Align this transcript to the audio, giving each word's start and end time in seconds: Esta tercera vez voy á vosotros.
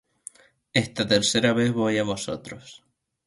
Esta 0.83 1.03
tercera 1.13 1.53
vez 1.59 1.69
voy 1.79 1.95
á 1.99 2.03
vosotros. 2.11 2.65